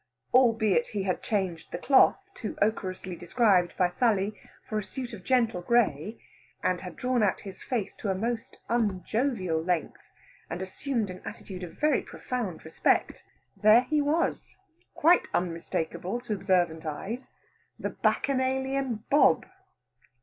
Albeit 0.33 0.87
he 0.87 1.03
had 1.03 1.21
changed 1.21 1.71
the 1.71 1.77
cloth 1.77 2.17
too 2.33 2.57
ochrously 2.59 3.15
described 3.15 3.77
by 3.77 3.87
Sally, 3.87 4.33
for 4.67 4.79
a 4.79 4.83
suit 4.83 5.13
of 5.13 5.23
gentle 5.23 5.61
gray, 5.61 6.19
and 6.63 6.81
had 6.81 6.95
drawn 6.95 7.21
out 7.21 7.41
his 7.41 7.61
face 7.61 7.93
to 7.97 8.09
a 8.09 8.15
most 8.15 8.57
unjovial 8.67 9.63
length, 9.63 10.11
and 10.49 10.59
assumed 10.59 11.11
an 11.11 11.21
attitude 11.23 11.61
of 11.61 11.77
very 11.79 12.01
profound 12.01 12.65
respect, 12.65 13.23
there 13.55 13.81
he 13.81 14.01
was, 14.01 14.57
quite 14.95 15.27
unmistakeable 15.35 16.19
to 16.19 16.33
observant 16.33 16.83
eyes, 16.83 17.29
the 17.77 17.91
Bacchanalian 17.91 19.03
Bob. 19.11 19.45